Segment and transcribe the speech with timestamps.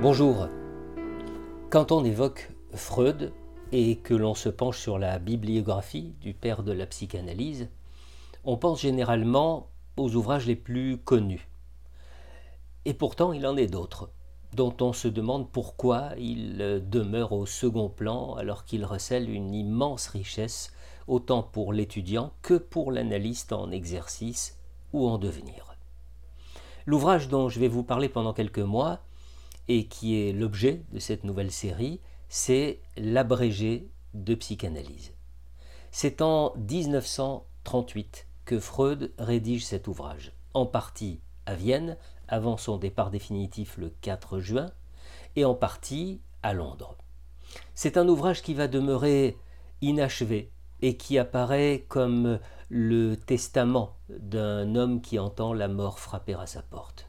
[0.00, 0.46] Bonjour.
[1.70, 3.32] Quand on évoque Freud
[3.72, 7.68] et que l'on se penche sur la bibliographie du père de la psychanalyse,
[8.44, 11.48] on pense généralement aux ouvrages les plus connus.
[12.84, 14.10] Et pourtant, il en est d'autres,
[14.54, 20.06] dont on se demande pourquoi ils demeurent au second plan alors qu'ils recèlent une immense
[20.06, 20.72] richesse,
[21.08, 24.60] autant pour l'étudiant que pour l'analyste en exercice
[24.92, 25.74] ou en devenir.
[26.86, 29.00] L'ouvrage dont je vais vous parler pendant quelques mois
[29.68, 35.12] et qui est l'objet de cette nouvelle série, c'est l'abrégé de psychanalyse.
[35.90, 41.96] C'est en 1938 que Freud rédige cet ouvrage, en partie à Vienne,
[42.28, 44.70] avant son départ définitif le 4 juin,
[45.36, 46.96] et en partie à Londres.
[47.74, 49.36] C'est un ouvrage qui va demeurer
[49.80, 50.50] inachevé
[50.82, 52.38] et qui apparaît comme
[52.68, 57.07] le testament d'un homme qui entend la mort frapper à sa porte.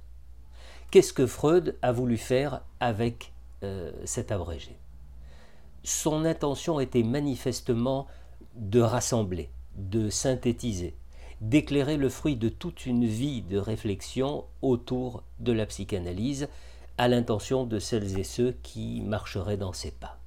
[0.92, 4.76] Qu'est-ce que Freud a voulu faire avec euh, cet abrégé?
[5.84, 8.08] Son intention était manifestement
[8.56, 10.96] de rassembler, de synthétiser,
[11.42, 16.50] d'éclairer le fruit de toute une vie de réflexion autour de la psychanalyse
[16.98, 20.18] à l'intention de celles et ceux qui marcheraient dans ses pas.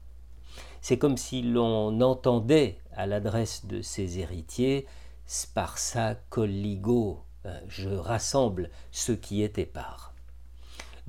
[0.80, 4.86] C'est comme si l'on entendait à l'adresse de ses héritiers
[5.26, 10.11] Sparsa colligo, euh, je rassemble ce qui est épars.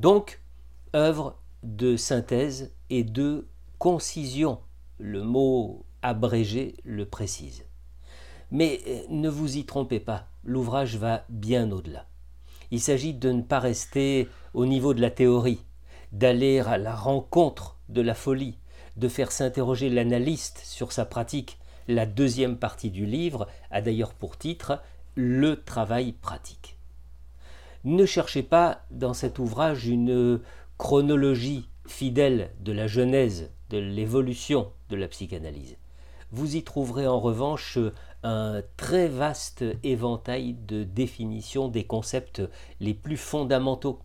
[0.03, 0.41] Donc,
[0.93, 3.47] œuvre de synthèse et de
[3.79, 4.59] concision.
[4.97, 7.63] Le mot abrégé le précise.
[8.51, 12.05] Mais euh, ne vous y trompez pas, l'ouvrage va bien au-delà.
[12.69, 15.63] Il s'agit de ne pas rester au niveau de la théorie,
[16.11, 18.57] d'aller à la rencontre de la folie,
[18.97, 21.59] de faire s'interroger l'analyste sur sa pratique.
[21.87, 24.81] La deuxième partie du livre a d'ailleurs pour titre
[25.15, 26.77] Le travail pratique.
[27.85, 30.39] Ne cherchez pas dans cet ouvrage une
[30.77, 35.75] chronologie fidèle de la genèse, de l'évolution de la psychanalyse.
[36.31, 37.77] Vous y trouverez en revanche
[38.23, 42.41] un très vaste éventail de définitions des concepts
[42.79, 43.99] les plus fondamentaux.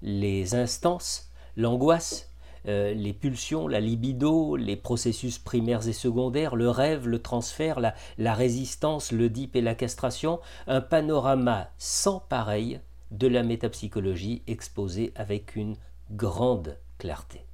[0.00, 2.32] Les instances, l'angoisse,
[2.66, 7.94] euh, les pulsions, la libido, les processus primaires et secondaires, le rêve, le transfert, la,
[8.16, 15.56] la résistance, l'Oedipe et la castration, un panorama sans pareil de la métapsychologie exposée avec
[15.56, 15.76] une
[16.10, 17.44] grande clarté.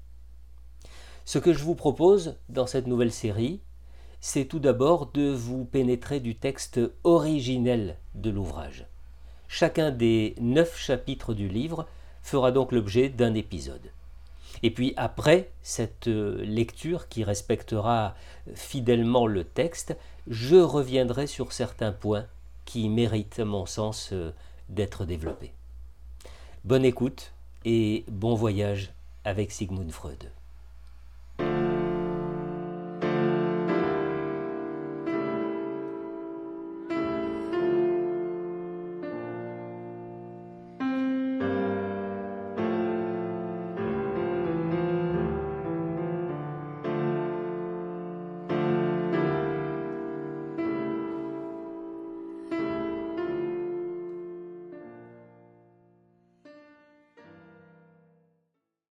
[1.24, 3.60] Ce que je vous propose dans cette nouvelle série,
[4.20, 8.86] c'est tout d'abord de vous pénétrer du texte originel de l'ouvrage.
[9.48, 11.86] Chacun des neuf chapitres du livre
[12.22, 13.90] fera donc l'objet d'un épisode.
[14.62, 18.14] Et puis après cette lecture qui respectera
[18.54, 19.96] fidèlement le texte,
[20.26, 22.26] je reviendrai sur certains points
[22.64, 24.12] qui méritent, mon sens,
[24.68, 25.52] d'être développé.
[26.64, 27.32] Bonne écoute
[27.64, 28.92] et bon voyage
[29.24, 30.30] avec Sigmund Freud.